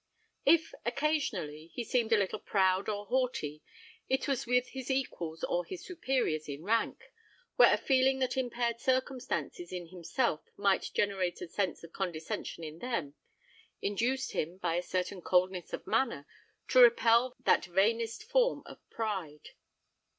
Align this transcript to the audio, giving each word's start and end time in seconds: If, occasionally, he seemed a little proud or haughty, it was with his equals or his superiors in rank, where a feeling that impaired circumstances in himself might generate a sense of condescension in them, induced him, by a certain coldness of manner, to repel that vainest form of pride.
If, 0.47 0.73
occasionally, 0.83 1.67
he 1.75 1.83
seemed 1.83 2.11
a 2.11 2.17
little 2.17 2.39
proud 2.39 2.89
or 2.89 3.05
haughty, 3.05 3.61
it 4.09 4.27
was 4.27 4.47
with 4.47 4.69
his 4.69 4.89
equals 4.89 5.43
or 5.43 5.63
his 5.63 5.85
superiors 5.85 6.49
in 6.49 6.63
rank, 6.63 7.11
where 7.55 7.71
a 7.71 7.77
feeling 7.77 8.17
that 8.17 8.35
impaired 8.35 8.79
circumstances 8.79 9.71
in 9.71 9.89
himself 9.89 10.41
might 10.57 10.89
generate 10.95 11.39
a 11.41 11.47
sense 11.47 11.83
of 11.83 11.93
condescension 11.93 12.63
in 12.63 12.79
them, 12.79 13.13
induced 13.79 14.31
him, 14.31 14.57
by 14.57 14.73
a 14.73 14.81
certain 14.81 15.21
coldness 15.21 15.71
of 15.71 15.85
manner, 15.85 16.25
to 16.69 16.79
repel 16.79 17.35
that 17.41 17.65
vainest 17.65 18.23
form 18.23 18.63
of 18.65 18.79
pride. 18.89 19.49